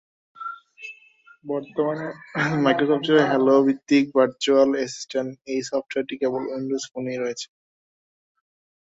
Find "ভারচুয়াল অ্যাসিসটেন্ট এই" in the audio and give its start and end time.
4.17-5.59